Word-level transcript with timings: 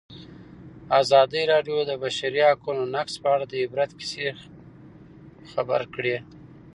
ازادي 1.01 1.41
راډیو 1.51 1.77
د 1.83 1.87
د 1.89 1.91
بشري 2.03 2.41
حقونو 2.49 2.83
نقض 2.95 3.13
په 3.23 3.27
اړه 3.33 3.45
د 3.47 3.53
عبرت 3.63 3.91
کیسې 3.99 4.27
خبر 5.51 5.81
کړي. 5.95 6.17